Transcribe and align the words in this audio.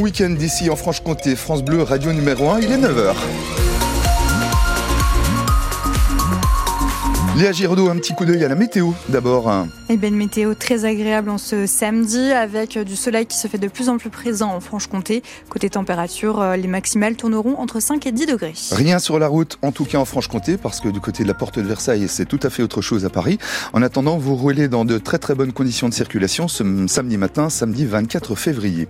week-end 0.00 0.30
d'ici 0.30 0.70
en 0.70 0.76
Franche-Comté, 0.76 1.36
France 1.36 1.62
Bleu, 1.62 1.82
radio 1.82 2.12
numéro 2.12 2.50
1, 2.50 2.60
il 2.60 2.72
est 2.72 2.78
9h. 2.78 3.14
Léa 7.36 7.52
Giraudot, 7.52 7.88
un 7.88 7.96
petit 7.96 8.14
coup 8.14 8.24
d'œil 8.24 8.44
à 8.44 8.48
la 8.48 8.54
météo 8.54 8.92
d'abord. 9.08 9.50
Eh 9.92 9.96
bien, 9.96 10.10
une 10.10 10.14
météo 10.14 10.54
très 10.54 10.84
agréable 10.84 11.30
en 11.30 11.36
ce 11.36 11.66
samedi 11.66 12.30
avec 12.30 12.78
du 12.78 12.94
soleil 12.94 13.26
qui 13.26 13.36
se 13.36 13.48
fait 13.48 13.58
de 13.58 13.66
plus 13.66 13.88
en 13.88 13.98
plus 13.98 14.08
présent 14.08 14.54
en 14.54 14.60
Franche-Comté. 14.60 15.24
Côté 15.48 15.68
température, 15.68 16.40
euh, 16.40 16.54
les 16.54 16.68
maximales 16.68 17.16
tourneront 17.16 17.56
entre 17.56 17.80
5 17.80 18.06
et 18.06 18.12
10 18.12 18.26
degrés. 18.26 18.52
Rien 18.70 19.00
sur 19.00 19.18
la 19.18 19.26
route, 19.26 19.58
en 19.62 19.72
tout 19.72 19.84
cas 19.84 19.98
en 19.98 20.04
Franche-Comté, 20.04 20.58
parce 20.58 20.78
que 20.78 20.88
du 20.88 21.00
côté 21.00 21.24
de 21.24 21.28
la 21.28 21.34
porte 21.34 21.58
de 21.58 21.64
Versailles, 21.64 22.06
c'est 22.06 22.24
tout 22.24 22.38
à 22.44 22.50
fait 22.50 22.62
autre 22.62 22.82
chose 22.82 23.04
à 23.04 23.10
Paris. 23.10 23.38
En 23.72 23.82
attendant, 23.82 24.16
vous 24.16 24.36
roulez 24.36 24.68
dans 24.68 24.84
de 24.84 24.96
très 24.96 25.18
très 25.18 25.34
bonnes 25.34 25.52
conditions 25.52 25.88
de 25.88 25.94
circulation 25.94 26.46
ce 26.46 26.62
samedi 26.86 27.16
matin, 27.16 27.50
samedi 27.50 27.84
24 27.84 28.36
février. 28.36 28.86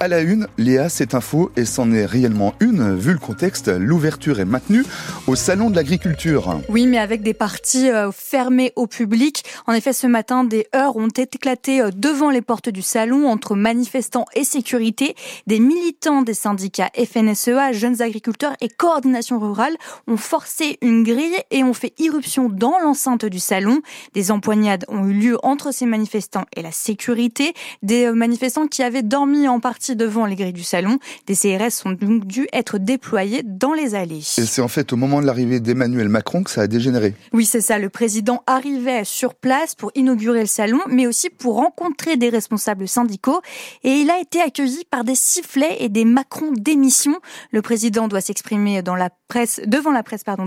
À 0.00 0.08
la 0.08 0.18
une, 0.18 0.48
Léa, 0.58 0.88
c'est 0.88 1.14
info 1.14 1.52
et 1.56 1.64
c'en 1.64 1.92
est 1.92 2.06
réellement 2.06 2.54
une, 2.58 2.96
vu 2.96 3.12
le 3.12 3.20
contexte. 3.20 3.68
L'ouverture 3.68 4.40
est 4.40 4.46
maintenue 4.46 4.82
au 5.28 5.36
Salon 5.36 5.70
de 5.70 5.76
l'Agriculture. 5.76 6.60
Oui, 6.68 6.88
mais 6.88 6.98
avec 6.98 7.22
des 7.22 7.34
parties 7.34 7.88
euh, 7.88 8.10
fermé 8.10 8.72
au 8.74 8.88
public. 8.88 9.44
En 9.68 9.74
effet, 9.74 9.92
ce 9.92 10.08
matin, 10.08 10.39
des 10.44 10.66
heurts 10.74 10.96
ont 10.96 11.08
éclaté 11.08 11.80
euh, 11.80 11.90
devant 11.94 12.30
les 12.30 12.42
portes 12.42 12.68
du 12.68 12.82
salon 12.82 13.28
entre 13.28 13.56
manifestants 13.56 14.26
et 14.34 14.44
sécurité. 14.44 15.14
Des 15.46 15.60
militants 15.60 16.22
des 16.22 16.34
syndicats 16.34 16.90
FNSEA, 16.94 17.72
Jeunes 17.72 18.00
Agriculteurs 18.00 18.54
et 18.60 18.68
Coordination 18.68 19.38
Rurale 19.38 19.76
ont 20.06 20.16
forcé 20.16 20.78
une 20.82 21.02
grille 21.02 21.36
et 21.50 21.64
ont 21.64 21.74
fait 21.74 21.92
irruption 21.98 22.48
dans 22.48 22.78
l'enceinte 22.78 23.24
du 23.24 23.40
salon. 23.40 23.80
Des 24.14 24.30
empoignades 24.30 24.84
ont 24.88 25.06
eu 25.06 25.12
lieu 25.12 25.38
entre 25.42 25.72
ces 25.72 25.86
manifestants 25.86 26.44
et 26.56 26.62
la 26.62 26.72
sécurité. 26.72 27.52
Des 27.82 28.06
euh, 28.06 28.12
manifestants 28.12 28.68
qui 28.68 28.82
avaient 28.82 29.02
dormi 29.02 29.48
en 29.48 29.60
partie 29.60 29.96
devant 29.96 30.26
les 30.26 30.36
grilles 30.36 30.52
du 30.52 30.64
salon. 30.64 30.98
Des 31.26 31.34
CRS 31.34 31.70
sont 31.70 31.92
donc 31.92 32.26
dû 32.26 32.46
être 32.52 32.78
déployés 32.78 33.42
dans 33.42 33.72
les 33.72 33.94
allées. 33.94 34.18
Et 34.18 34.46
c'est 34.46 34.62
en 34.62 34.68
fait 34.68 34.92
au 34.92 34.96
moment 34.96 35.20
de 35.20 35.26
l'arrivée 35.26 35.60
d'Emmanuel 35.60 36.08
Macron 36.08 36.42
que 36.44 36.50
ça 36.50 36.62
a 36.62 36.66
dégénéré. 36.66 37.14
Oui, 37.32 37.44
c'est 37.44 37.60
ça 37.60 37.78
le 37.80 37.88
président 37.88 38.42
arrivait 38.46 39.04
sur 39.04 39.34
place 39.34 39.74
pour 39.74 39.90
inaugurer 39.94 40.29
le 40.32 40.46
salon, 40.46 40.80
mais 40.88 41.06
aussi 41.06 41.30
pour 41.30 41.56
rencontrer 41.56 42.16
des 42.16 42.28
responsables 42.28 42.88
syndicaux. 42.88 43.40
Et 43.82 43.90
il 43.90 44.10
a 44.10 44.18
été 44.18 44.40
accueilli 44.40 44.84
par 44.90 45.04
des 45.04 45.14
sifflets 45.14 45.76
et 45.80 45.88
des 45.88 46.04
macrons 46.04 46.52
d'émission. 46.52 47.16
Le 47.50 47.62
président 47.62 48.08
doit 48.08 48.20
s'exprimer 48.20 48.82
devant 48.82 48.96
la 48.96 49.10
presse, 49.28 49.60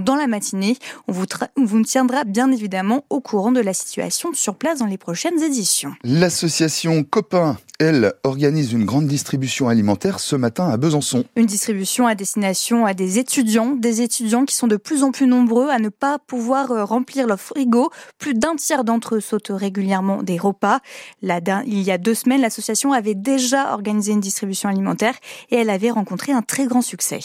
dans 0.04 0.16
la 0.16 0.28
matinée. 0.28 0.78
On 1.08 1.12
vous, 1.12 1.26
on 1.58 1.66
vous 1.66 1.82
tiendra 1.84 2.24
bien 2.24 2.52
évidemment 2.52 3.06
au 3.10 3.22
courant 3.22 3.52
de 3.52 3.62
la 3.62 3.74
situation 3.74 4.34
sur 4.34 4.56
place 4.56 4.80
dans 4.80 4.86
les 4.86 4.98
prochaines 4.98 5.42
éditions. 5.42 5.94
L'association 6.04 7.04
Copain 7.04 7.58
elle, 7.80 8.14
organise 8.24 8.74
une 8.74 8.86
grande 8.86 9.08
distribution 9.08 9.68
alimentaire 9.68 10.20
ce 10.20 10.36
matin 10.36 10.70
à 10.70 10.78
Besançon. 10.78 11.26
Une 11.36 11.46
distribution 11.46 12.08
à 12.08 12.16
destination 12.16 12.86
à 12.86 12.94
des 12.94 13.20
étudiants, 13.20 13.76
des 13.76 14.02
étudiants 14.02 14.46
qui 14.46 14.56
sont 14.56 14.68
de 14.68 14.78
plus 14.78 15.04
en 15.04 15.12
plus 15.12 15.28
nombreux 15.28 15.70
à 15.70 15.80
ne 15.80 15.90
pas 15.90 16.20
pouvoir 16.20 16.72
euh, 16.72 16.86
remplir 16.86 17.28
leur 17.28 17.40
frigo. 17.40 17.90
Plus 18.20 18.34
d'un 18.34 18.56
tiers 18.56 18.84
d'entre 18.84 19.16
eux 19.16 19.22
sautent 19.22 19.52
régulièrement 19.52 20.24
des 20.24 20.38
repas. 20.38 20.80
il 21.22 21.82
y 21.82 21.92
a 21.92 21.98
deux 21.98 22.14
semaines, 22.14 22.42
l'association 22.42 22.94
avait 22.94 23.16
déjà 23.16 23.74
organisé 23.74 24.14
une 24.14 24.22
distribution 24.22 24.70
alimentaire 24.70 25.16
et 25.50 25.56
elle 25.56 25.70
avait 25.70 25.92
rencontré 25.92 26.32
un 26.32 26.42
très 26.42 26.66
grand 26.66 26.82
succès. 26.82 27.20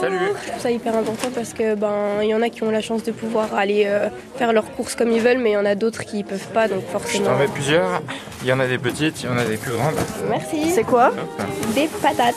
Salut. 0.00 0.16
Je 0.44 0.48
trouve 0.50 0.62
ça 0.62 0.70
hyper 0.70 0.96
important 0.96 1.28
parce 1.34 1.52
que 1.52 1.74
ben 1.74 2.22
il 2.22 2.28
y 2.28 2.34
en 2.34 2.42
a 2.42 2.48
qui 2.50 2.62
ont 2.62 2.70
la 2.70 2.80
chance 2.80 3.02
de 3.02 3.12
pouvoir 3.12 3.54
aller 3.54 3.84
euh, 3.86 4.08
faire 4.36 4.52
leurs 4.52 4.70
courses 4.72 4.94
comme 4.94 5.10
ils 5.10 5.20
veulent, 5.20 5.38
mais 5.38 5.50
il 5.50 5.54
y 5.54 5.56
en 5.56 5.64
a 5.64 5.74
d'autres 5.74 6.04
qui 6.04 6.22
peuvent 6.22 6.48
pas, 6.52 6.68
donc 6.68 6.84
forcément. 6.86 7.24
Je 7.24 7.30
t'en 7.30 7.38
mets 7.38 7.48
plusieurs. 7.48 8.02
Il 8.42 8.48
y 8.48 8.52
en 8.52 8.60
a 8.60 8.66
des 8.66 8.78
petites, 8.78 9.22
il 9.22 9.26
y 9.26 9.28
en 9.28 9.36
a 9.36 9.44
des 9.44 9.56
plus 9.56 9.72
grandes. 9.72 9.96
Merci. 10.28 10.70
C'est 10.70 10.84
quoi 10.84 11.12
Des 11.74 11.88
patates 12.00 12.34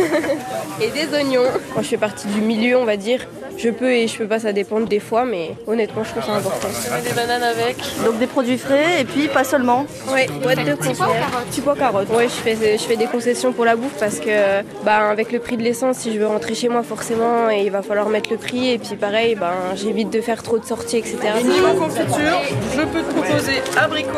et 0.80 0.90
des 0.90 1.12
oignons. 1.14 1.50
Moi, 1.74 1.82
je 1.82 1.88
fais 1.88 1.96
partie 1.96 2.28
du 2.28 2.40
milieu, 2.40 2.76
on 2.76 2.84
va 2.84 2.96
dire. 2.96 3.26
Je 3.58 3.70
peux 3.70 3.90
et 3.90 4.06
je 4.06 4.18
peux 4.18 4.26
pas, 4.26 4.38
ça 4.38 4.52
dépend 4.52 4.80
des 4.80 5.00
fois, 5.00 5.24
mais 5.24 5.52
honnêtement, 5.66 6.04
je 6.04 6.10
trouve 6.10 6.24
ça 6.24 6.32
important. 6.32 6.68
Je 6.68 6.92
mets 6.92 7.00
des 7.00 7.14
bananes 7.14 7.42
avec. 7.42 7.76
Donc 8.04 8.18
des 8.18 8.26
produits 8.26 8.58
frais 8.58 9.00
et 9.00 9.04
puis 9.04 9.28
pas 9.28 9.44
seulement. 9.44 9.86
Oui, 10.12 10.26
boîte 10.42 10.64
de 10.64 10.74
conserve. 10.74 11.10
Petit 11.50 11.60
pois 11.62 11.74
carottes. 11.74 12.08
Oui, 12.10 12.24
je 12.24 12.28
fais, 12.28 12.76
je 12.76 12.82
fais 12.82 12.96
des 12.96 13.06
concessions 13.06 13.52
pour 13.52 13.64
la 13.64 13.76
bouffe 13.76 13.96
parce 13.98 14.20
que 14.20 14.62
bah, 14.84 15.08
avec 15.10 15.32
le 15.32 15.38
prix 15.38 15.56
de 15.56 15.62
l'essence, 15.62 15.98
si 15.98 16.12
je 16.12 16.18
veux 16.18 16.26
rentrer 16.26 16.54
chez 16.54 16.68
moi, 16.68 16.82
forcément, 16.82 17.50
et 17.50 17.62
il 17.64 17.70
va 17.70 17.82
falloir 17.82 18.08
mettre 18.08 18.30
le 18.30 18.36
prix. 18.36 18.72
Et 18.72 18.78
puis 18.78 18.96
pareil, 18.96 19.34
ben, 19.34 19.52
j'évite 19.74 20.10
de 20.10 20.20
faire 20.20 20.42
trop 20.42 20.58
de 20.58 20.64
sorties, 20.64 20.98
etc. 20.98 21.16
niveau 21.42 21.72
confiture, 21.78 22.40
je 22.76 22.82
peux 22.82 23.00
te 23.00 23.12
proposer 23.12 23.62
abricot 23.76 24.10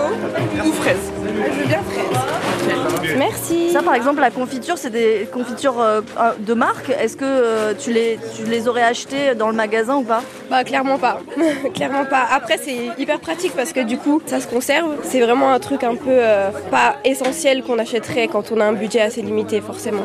ou 0.64 0.72
fraise. 0.72 0.96
Je 1.24 1.60
veux 1.60 1.66
bien 1.66 1.82
fraise. 1.82 3.16
Merci. 3.16 3.70
Ça, 3.72 3.82
par 3.82 3.94
exemple, 3.94 4.20
la 4.20 4.30
confiture, 4.30 4.78
c'est 4.78 4.90
des 4.90 5.28
confitures 5.32 5.80
euh, 5.80 6.00
de 6.38 6.54
marque. 6.54 6.90
Est-ce 6.90 7.16
que 7.16 7.24
euh, 7.24 7.74
tu, 7.78 7.92
les, 7.92 8.18
tu 8.36 8.44
les 8.44 8.68
aurais 8.68 8.82
achetées 8.82 9.27
dans 9.34 9.48
le 9.48 9.54
magasin 9.54 9.96
ou 9.96 10.04
pas 10.04 10.22
Bah, 10.50 10.64
clairement 10.64 10.98
pas. 10.98 11.20
clairement 11.74 12.04
pas. 12.04 12.26
Après, 12.32 12.58
c'est 12.58 12.90
hyper 12.98 13.20
pratique 13.20 13.52
parce 13.54 13.72
que 13.72 13.80
du 13.80 13.98
coup, 13.98 14.20
ça 14.26 14.40
se 14.40 14.46
conserve. 14.46 14.96
C'est 15.02 15.20
vraiment 15.20 15.50
un 15.52 15.60
truc 15.60 15.84
un 15.84 15.94
peu 15.94 16.10
euh, 16.10 16.50
pas 16.70 16.96
essentiel 17.04 17.62
qu'on 17.62 17.78
achèterait 17.78 18.28
quand 18.28 18.52
on 18.52 18.60
a 18.60 18.64
un 18.64 18.72
budget 18.72 19.00
assez 19.00 19.22
limité, 19.22 19.60
forcément. 19.60 20.04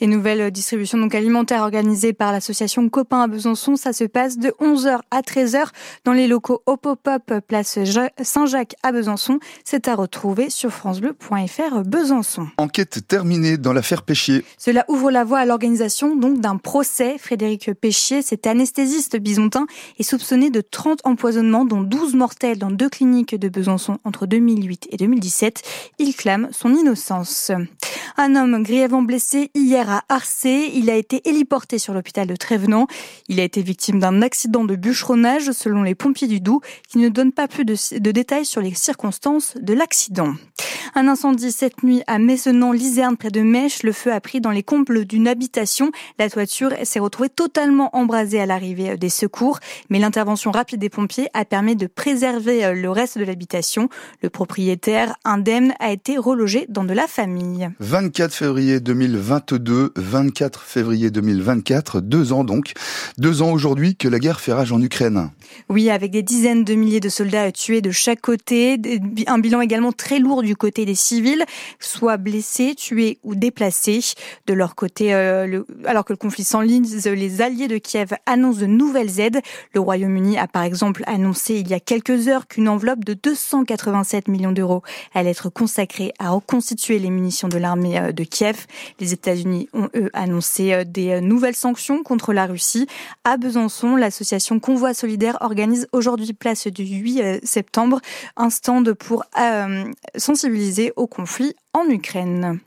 Et 0.00 0.06
nouvelle 0.06 0.50
distribution 0.50 0.98
donc 0.98 1.14
alimentaire 1.14 1.62
organisée 1.62 2.12
par 2.12 2.32
l'association 2.32 2.88
Copain 2.88 3.22
à 3.22 3.26
Besançon. 3.26 3.76
Ça 3.76 3.92
se 3.92 4.04
passe 4.04 4.38
de 4.38 4.50
11h 4.60 5.00
à 5.10 5.20
13h 5.20 5.66
dans 6.04 6.12
les 6.12 6.26
locaux 6.26 6.62
au 6.66 6.76
Pop-Up 6.76 7.32
place 7.46 7.78
Saint-Jacques 8.22 8.74
à 8.82 8.92
Besançon. 8.92 9.38
C'est 9.64 9.88
à 9.88 9.94
retrouver 9.94 10.50
sur 10.50 10.70
francebleu.fr 10.70 11.82
Besançon. 11.84 12.48
Enquête 12.58 13.06
terminée 13.06 13.56
dans 13.56 13.72
l'affaire 13.72 14.02
Péchier. 14.02 14.44
Cela 14.58 14.84
ouvre 14.88 15.10
la 15.10 15.24
voie 15.24 15.38
à 15.38 15.44
l'organisation 15.44 16.16
donc 16.16 16.40
d'un 16.40 16.56
procès. 16.56 17.16
Frédéric 17.18 17.72
Péchier, 17.74 18.22
cet 18.22 18.46
anesthésiste 18.46 19.16
bisontin, 19.16 19.66
est 19.98 20.02
soupçonné 20.02 20.50
de 20.50 20.60
30 20.60 21.00
empoisonnements 21.04 21.64
dont 21.64 21.82
12 21.82 22.14
mortels 22.14 22.58
dans 22.58 22.70
deux 22.70 22.88
cliniques 22.88 23.34
de 23.34 23.48
Besançon 23.48 23.98
entre 24.04 24.26
2008 24.26 24.88
et 24.90 24.96
2017. 24.96 25.62
Il 25.98 26.14
clame 26.14 26.48
son 26.52 26.74
innocence. 26.74 27.50
Un 28.16 28.36
homme 28.36 28.62
grièvement 28.62 29.02
blessé 29.02 29.50
hier 29.54 29.83
à 29.90 30.04
Arcé. 30.08 30.70
Il 30.74 30.90
a 30.90 30.94
été 30.94 31.28
héliporté 31.28 31.78
sur 31.78 31.94
l'hôpital 31.94 32.26
de 32.26 32.36
Trévenant. 32.36 32.86
Il 33.28 33.40
a 33.40 33.42
été 33.42 33.62
victime 33.62 33.98
d'un 33.98 34.22
accident 34.22 34.64
de 34.64 34.76
bûcheronnage 34.76 35.50
selon 35.52 35.82
les 35.82 35.94
pompiers 35.94 36.28
du 36.28 36.40
Doubs 36.40 36.60
qui 36.88 36.98
ne 36.98 37.08
donnent 37.08 37.32
pas 37.32 37.48
plus 37.48 37.64
de, 37.64 38.10
détails 38.12 38.44
sur 38.44 38.60
les 38.60 38.74
circonstances 38.74 39.54
de 39.60 39.74
l'accident. 39.74 40.34
Un 40.94 41.08
incendie 41.08 41.50
cette 41.50 41.82
nuit 41.82 42.02
à 42.06 42.18
Maisonant-Lizerne 42.18 43.16
près 43.16 43.30
de 43.30 43.40
Mèche. 43.40 43.82
Le 43.82 43.92
feu 43.92 44.12
a 44.12 44.20
pris 44.20 44.40
dans 44.40 44.52
les 44.52 44.62
combles 44.62 45.04
d'une 45.04 45.26
habitation. 45.26 45.90
La 46.18 46.30
toiture 46.30 46.72
s'est 46.84 47.00
retrouvée 47.00 47.30
totalement 47.30 47.96
embrasée 47.96 48.40
à 48.40 48.46
l'arrivée 48.46 48.96
des 48.96 49.08
secours, 49.08 49.58
mais 49.90 49.98
l'intervention 49.98 50.52
rapide 50.52 50.80
des 50.80 50.90
pompiers 50.90 51.28
a 51.34 51.44
permis 51.44 51.74
de 51.74 51.86
préserver 51.86 52.72
le 52.74 52.90
reste 52.90 53.18
de 53.18 53.24
l'habitation. 53.24 53.88
Le 54.22 54.30
propriétaire 54.30 55.16
indemne 55.24 55.74
a 55.80 55.90
été 55.90 56.16
relogé 56.16 56.66
dans 56.68 56.84
de 56.84 56.92
la 56.92 57.06
famille. 57.06 57.68
24 57.80 58.32
février 58.32 58.80
2022, 58.80 59.73
24 59.96 60.62
février 60.62 61.10
2024, 61.10 62.00
deux 62.00 62.32
ans 62.32 62.44
donc. 62.44 62.72
Deux 63.18 63.42
ans 63.42 63.52
aujourd'hui 63.52 63.96
que 63.96 64.08
la 64.08 64.18
guerre 64.18 64.40
fait 64.40 64.52
rage 64.52 64.72
en 64.72 64.80
Ukraine. 64.80 65.30
Oui, 65.68 65.90
avec 65.90 66.10
des 66.10 66.22
dizaines 66.22 66.64
de 66.64 66.74
milliers 66.74 67.00
de 67.00 67.08
soldats 67.08 67.52
tués 67.52 67.80
de 67.80 67.90
chaque 67.90 68.20
côté, 68.20 68.80
un 69.26 69.38
bilan 69.38 69.60
également 69.60 69.92
très 69.92 70.18
lourd 70.18 70.42
du 70.42 70.56
côté 70.56 70.84
des 70.84 70.94
civils, 70.94 71.44
soit 71.78 72.16
blessés, 72.16 72.74
tués 72.74 73.18
ou 73.22 73.34
déplacés. 73.34 74.00
De 74.46 74.54
leur 74.54 74.74
côté, 74.74 75.14
euh, 75.14 75.62
alors 75.84 76.04
que 76.04 76.12
le 76.12 76.16
conflit 76.16 76.44
s'enlise, 76.44 77.06
les 77.06 77.40
alliés 77.40 77.68
de 77.68 77.78
Kiev 77.78 78.14
annoncent 78.26 78.60
de 78.60 78.66
nouvelles 78.66 79.20
aides. 79.20 79.40
Le 79.72 79.80
Royaume-Uni 79.80 80.38
a 80.38 80.46
par 80.48 80.62
exemple 80.62 81.02
annoncé 81.06 81.54
il 81.54 81.68
y 81.68 81.74
a 81.74 81.80
quelques 81.80 82.28
heures 82.28 82.46
qu'une 82.46 82.68
enveloppe 82.68 83.04
de 83.04 83.14
287 83.14 84.28
millions 84.28 84.52
d'euros 84.52 84.82
allait 85.14 85.30
être 85.30 85.48
consacrée 85.48 86.12
à 86.18 86.30
reconstituer 86.30 86.98
les 86.98 87.10
munitions 87.10 87.48
de 87.48 87.58
l'armée 87.58 87.98
euh, 87.98 88.12
de 88.12 88.24
Kiev. 88.24 88.66
Les 89.00 89.12
États-Unis 89.12 89.63
ont 89.72 89.88
eux 89.94 90.10
annoncé 90.12 90.72
euh, 90.72 90.84
des 90.84 91.20
nouvelles 91.20 91.54
sanctions 91.54 92.02
contre 92.02 92.32
la 92.32 92.46
Russie. 92.46 92.86
À 93.24 93.36
Besançon, 93.36 93.96
l'association 93.96 94.60
Convoi 94.60 94.94
Solidaire 94.94 95.38
organise 95.40 95.88
aujourd'hui 95.92 96.32
place 96.32 96.66
du 96.66 96.84
8 96.84 97.44
septembre 97.44 98.00
un 98.36 98.50
stand 98.50 98.92
pour 98.94 99.24
sensibiliser 100.16 100.92
au 100.96 101.06
conflit 101.06 101.54
en 101.72 101.88
Ukraine. 101.88 102.60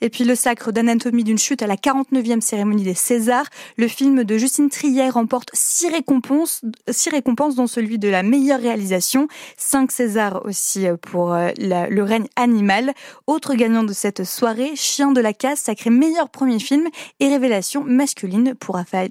Et 0.00 0.10
puis 0.10 0.24
le 0.24 0.34
sacre 0.34 0.72
d'anatomie 0.72 1.24
d'une 1.24 1.38
chute 1.38 1.62
à 1.62 1.66
la 1.66 1.76
49e 1.76 2.40
cérémonie 2.40 2.84
des 2.84 2.94
Césars. 2.94 3.46
Le 3.76 3.88
film 3.88 4.24
de 4.24 4.38
Justine 4.38 4.70
Trier 4.70 5.08
remporte 5.10 5.50
six 5.52 5.88
récompenses, 5.88 6.62
six 6.88 7.10
récompenses 7.10 7.54
dont 7.54 7.66
celui 7.66 7.98
de 7.98 8.08
la 8.08 8.22
meilleure 8.22 8.60
réalisation, 8.60 9.28
cinq 9.56 9.92
Césars 9.92 10.44
aussi 10.44 10.86
pour 11.02 11.34
euh, 11.34 11.50
le 11.58 12.02
règne 12.02 12.26
animal. 12.36 12.92
Autre 13.26 13.54
gagnant 13.54 13.82
de 13.82 13.92
cette 13.92 14.24
soirée, 14.24 14.72
Chien 14.74 15.12
de 15.12 15.20
la 15.20 15.32
casse, 15.32 15.60
sacré 15.60 15.90
meilleur 15.90 16.28
premier 16.28 16.58
film 16.58 16.88
et 17.20 17.28
révélation 17.28 17.84
masculine 17.84 18.54
pour 18.54 18.76
Raphaël 18.76 19.10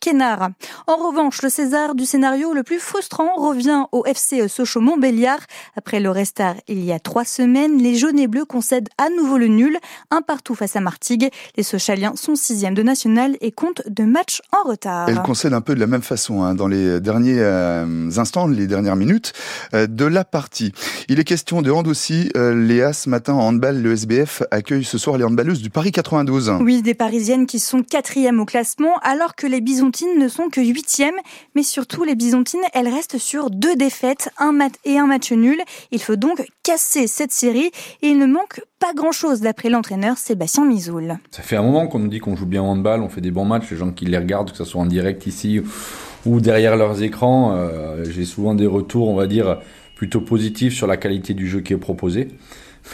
Kénard. 0.00 0.50
En 0.86 0.96
revanche, 0.96 1.42
le 1.42 1.48
César 1.48 1.94
du 1.94 2.04
scénario 2.04 2.52
le 2.52 2.62
plus 2.62 2.78
frustrant 2.78 3.34
revient 3.36 3.84
au 3.92 4.04
FC 4.04 4.48
Sochaux-Montbéliard. 4.48 5.40
Après 5.76 6.00
le 6.00 6.10
restart 6.10 6.56
il 6.68 6.84
y 6.84 6.92
a 6.92 6.98
trois 6.98 7.24
semaines, 7.24 7.78
les 7.78 7.94
jaunes 7.94 8.18
et 8.18 8.26
bleus 8.26 8.44
concèdent 8.44 8.88
à 8.98 9.08
nouveau 9.10 9.38
le 9.38 9.48
nul, 9.48 9.78
un 10.10 10.22
partout 10.22 10.54
face 10.54 10.76
à 10.76 10.80
Martigues. 10.80 11.30
Les 11.56 11.62
Sochaliens 11.62 12.14
sont 12.16 12.34
sixième 12.34 12.74
de 12.74 12.82
national 12.82 13.36
et 13.40 13.52
comptent 13.52 13.82
deux 13.88 14.06
matchs 14.06 14.40
en 14.52 14.68
retard. 14.68 15.08
Elle 15.08 15.22
concède 15.22 15.52
un 15.52 15.60
peu 15.60 15.74
de 15.74 15.80
la 15.80 15.86
même 15.86 16.02
façon 16.02 16.42
hein, 16.42 16.54
dans 16.54 16.68
les 16.68 17.00
derniers 17.00 17.38
euh, 17.38 18.10
instants, 18.16 18.46
les 18.46 18.66
dernières 18.66 18.96
minutes 18.96 19.32
euh, 19.74 19.86
de 19.86 20.04
la 20.04 20.24
partie. 20.24 20.72
Il 21.08 21.20
est 21.20 21.24
question 21.24 21.62
de 21.62 21.70
hand 21.70 21.86
aussi. 21.86 22.30
Euh, 22.36 22.54
Léa, 22.54 22.92
ce 22.92 23.08
matin 23.08 23.34
en 23.34 23.48
handball, 23.48 23.80
le 23.80 23.92
SBF 23.92 24.42
accueille 24.50 24.84
ce 24.84 24.98
soir 24.98 25.18
les 25.18 25.24
handballeuses 25.24 25.62
du 25.62 25.70
Paris 25.70 25.92
92. 25.92 26.54
Oui, 26.60 26.82
des 26.82 26.94
Parisiennes 26.94 27.46
qui 27.46 27.58
sont 27.58 27.82
quatrièmes 27.82 28.40
au 28.40 28.44
classement, 28.44 28.98
alors 29.02 29.34
que 29.34 29.46
les 29.46 29.60
Bisontines 29.60 30.18
ne 30.18 30.28
sont 30.28 30.48
que 30.48 30.60
huitièmes. 30.60 31.14
Mais 31.54 31.62
surtout, 31.62 32.04
les 32.04 32.14
Bisontines, 32.14 32.64
elles 32.72 32.88
restent 32.88 33.18
sur 33.18 33.50
deux 33.50 33.76
défaites, 33.76 34.30
un 34.38 34.52
match 34.52 34.74
et 34.84 34.98
un 34.98 35.06
match 35.06 35.32
nul. 35.32 35.60
Il 35.90 36.02
faut 36.02 36.16
donc 36.16 36.44
casser 36.62 37.06
cette 37.06 37.32
série 37.32 37.70
et 38.02 38.08
il 38.08 38.18
ne 38.18 38.26
manque 38.26 38.60
pas 38.84 38.92
grand-chose 38.92 39.40
d'après 39.40 39.70
l'entraîneur 39.70 40.18
Sébastien 40.18 40.66
Mizoul. 40.66 41.16
Ça 41.30 41.40
fait 41.40 41.56
un 41.56 41.62
moment 41.62 41.86
qu'on 41.86 42.00
nous 42.00 42.08
dit 42.08 42.18
qu'on 42.18 42.36
joue 42.36 42.44
bien 42.44 42.60
handball, 42.60 43.00
on 43.00 43.08
fait 43.08 43.22
des 43.22 43.30
bons 43.30 43.46
matchs, 43.46 43.70
les 43.70 43.78
gens 43.78 43.90
qui 43.90 44.04
les 44.04 44.18
regardent, 44.18 44.50
que 44.50 44.58
ce 44.58 44.64
soit 44.64 44.82
en 44.82 44.84
direct 44.84 45.26
ici 45.26 45.62
ou 46.26 46.40
derrière 46.42 46.76
leurs 46.76 47.02
écrans, 47.02 47.54
euh, 47.56 48.04
j'ai 48.04 48.26
souvent 48.26 48.54
des 48.54 48.66
retours, 48.66 49.08
on 49.08 49.14
va 49.14 49.26
dire, 49.26 49.58
plutôt 49.96 50.20
positifs 50.20 50.74
sur 50.74 50.86
la 50.86 50.98
qualité 50.98 51.32
du 51.32 51.48
jeu 51.48 51.60
qui 51.60 51.72
est 51.72 51.78
proposé. 51.78 52.28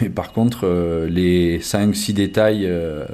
Mais 0.01 0.09
par 0.09 0.33
contre, 0.33 0.61
euh, 0.63 1.09
les 1.09 1.59
5-6 1.59 2.13
détails 2.13 2.67
euh, 2.67 3.05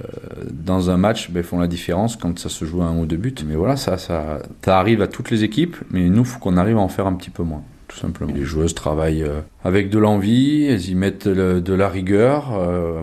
dans 0.53 0.91
un 0.91 0.99
match 0.99 1.31
ben, 1.31 1.43
font 1.43 1.59
la 1.59 1.69
différence 1.69 2.17
quand 2.17 2.39
ça 2.39 2.51
se 2.51 2.67
joue 2.67 2.83
à 2.83 2.85
un 2.85 2.99
ou 2.99 3.07
deux 3.07 3.17
buts. 3.17 3.35
Mais 3.47 3.55
voilà, 3.57 3.77
ça, 3.77 3.97
ça, 3.97 4.41
ça 4.63 4.79
arrive 4.79 5.01
à 5.01 5.07
toutes 5.07 5.31
les 5.31 5.45
équipes, 5.45 5.77
mais 5.91 6.11
nous, 6.11 6.25
faut 6.25 6.39
qu'on 6.39 6.59
arrive 6.59 6.77
à 6.77 6.81
en 6.81 6.89
faire 6.89 7.07
un 7.07 7.15
petit 7.15 7.31
peu 7.31 7.43
moins. 7.43 7.63
Tout 7.97 8.03
simplement. 8.03 8.33
Les 8.35 8.45
joueuses 8.45 8.75
travaillent 8.75 9.23
euh, 9.23 9.41
avec 9.65 9.89
de 9.89 9.99
l'envie, 9.99 10.67
elles 10.67 10.91
y 10.91 10.95
mettent 10.95 11.29
de 11.29 11.73
la 11.73 11.89
rigueur. 11.89 12.51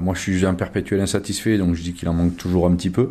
moi, 0.01 0.13
je 0.13 0.19
suis 0.19 0.45
un 0.45 0.53
perpétuel 0.53 1.01
insatisfait, 1.01 1.57
donc 1.57 1.73
je 1.73 1.81
dis 1.81 1.93
qu'il 1.93 2.07
en 2.09 2.13
manque 2.13 2.37
toujours 2.37 2.67
un 2.67 2.75
petit 2.75 2.91
peu. 2.91 3.09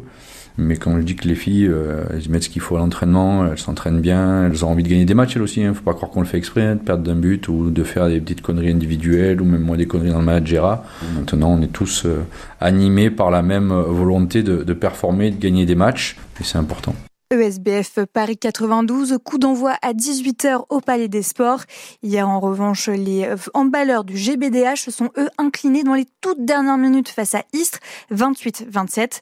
Mais 0.58 0.76
quand 0.76 0.96
je 0.98 1.02
dis 1.02 1.16
que 1.16 1.26
les 1.26 1.34
filles, 1.34 1.66
euh, 1.66 2.04
elles 2.10 2.28
mettent 2.28 2.44
ce 2.44 2.50
qu'il 2.50 2.60
faut 2.60 2.76
à 2.76 2.78
l'entraînement, 2.78 3.46
elles 3.46 3.58
s'entraînent 3.58 4.00
bien, 4.00 4.46
elles 4.46 4.64
ont 4.64 4.68
envie 4.68 4.82
de 4.82 4.88
gagner 4.88 5.06
des 5.06 5.14
matchs 5.14 5.36
elles 5.36 5.42
aussi. 5.42 5.64
Hein. 5.64 5.72
Faut 5.72 5.82
pas 5.82 5.94
croire 5.94 6.10
qu'on 6.10 6.20
le 6.20 6.26
fait 6.26 6.36
exprès, 6.36 6.62
hein, 6.62 6.74
de 6.76 6.80
perdre 6.80 7.02
d'un 7.02 7.14
but 7.14 7.48
ou 7.48 7.70
de 7.70 7.82
faire 7.84 8.08
des 8.08 8.20
petites 8.20 8.42
conneries 8.42 8.70
individuelles 8.70 9.40
ou 9.40 9.44
même 9.44 9.62
moi 9.62 9.76
des 9.76 9.86
conneries 9.86 10.10
dans 10.10 10.18
le 10.18 10.24
managera. 10.24 10.84
Maintenant, 11.16 11.52
on 11.58 11.62
est 11.62 11.72
tous 11.72 12.04
euh, 12.04 12.18
animés 12.60 13.10
par 13.10 13.30
la 13.30 13.42
même 13.42 13.72
euh, 13.72 13.82
volonté 13.82 14.42
de, 14.42 14.62
de 14.62 14.72
performer, 14.74 15.30
de 15.30 15.40
gagner 15.40 15.64
des 15.64 15.74
matchs, 15.74 16.16
et 16.40 16.44
c'est 16.44 16.58
important. 16.58 16.94
ESBF 17.40 18.00
Paris 18.12 18.36
92, 18.36 19.18
coup 19.24 19.38
d'envoi 19.38 19.74
à 19.82 19.92
18h 19.92 20.66
au 20.68 20.80
Palais 20.80 21.08
des 21.08 21.22
Sports. 21.22 21.62
Hier, 22.02 22.28
en 22.28 22.40
revanche, 22.40 22.88
les 22.88 23.28
handballeurs 23.54 24.04
du 24.04 24.16
GBDH 24.16 24.90
sont, 24.90 25.10
eux, 25.16 25.28
inclinés 25.38 25.84
dans 25.84 25.94
les 25.94 26.06
toutes 26.20 26.44
dernières 26.44 26.78
minutes 26.78 27.08
face 27.08 27.34
à 27.34 27.42
Istres, 27.52 27.80
28-27. 28.12 29.20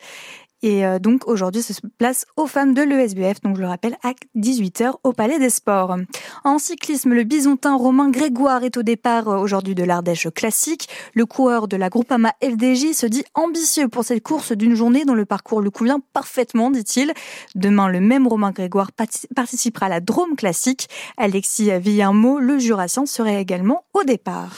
Et 0.63 0.85
euh, 0.85 0.99
donc 0.99 1.27
aujourd'hui, 1.27 1.63
ça 1.63 1.75
se 1.75 1.81
place 1.99 2.27
aux 2.37 2.47
femmes 2.47 2.75
de 2.75 2.83
l'ESBF, 2.83 3.41
donc 3.41 3.57
je 3.57 3.63
le 3.63 3.69
rappelle, 3.69 3.97
à 4.03 4.13
18h 4.37 4.93
au 5.05 5.13
Palais 5.13 5.39
des 5.39 5.51
Sports. 5.51 5.97
En 6.45 6.59
cyclisme, 6.59 7.15
le 7.15 7.25
bisontin 7.25 7.77
Romain 7.77 8.11
Grégoire 8.11 8.65
est 8.65 8.77
au 8.77 8.83
départ 8.83 9.29
euh, 9.29 9.39
aujourd'hui 9.39 9.75
de 9.75 9.85
l'Ardèche 9.85 10.29
classique. 10.35 10.89
Le 11.15 11.25
coureur 11.27 11.69
de 11.69 11.77
la 11.77 11.89
Groupama 11.89 12.33
FDJ 12.43 12.93
se 12.93 13.07
dit 13.07 13.25
ambitieux 13.35 13.89
pour 13.89 14.05
cette 14.05 14.23
course 14.23 14.53
d'une 14.53 14.75
journée 14.75 15.05
dont 15.05 15.15
le 15.15 15.25
parcours 15.25 15.61
lui 15.61 15.71
convient 15.71 16.01
parfaitement, 16.13 16.71
dit-il. 16.71 17.13
Demain, 17.55 17.89
le 17.89 18.01
même 18.01 18.27
Romain 18.27 18.51
Grégoire 18.51 18.91
participera 18.93 19.87
à 19.87 19.89
la 19.89 20.01
Drôme 20.01 20.37
classique. 20.37 20.89
Alexis 21.17 21.71
Villarmeau, 21.79 22.39
le 22.39 22.59
jurassien, 22.59 23.07
serait 23.07 23.41
également 23.41 23.85
au 23.95 24.05
départ. 24.05 24.57